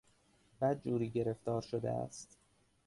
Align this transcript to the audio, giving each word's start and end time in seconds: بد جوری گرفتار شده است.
بد 0.61 0.81
جوری 0.85 1.09
گرفتار 1.09 1.61
شده 1.61 1.89
است. 1.91 2.37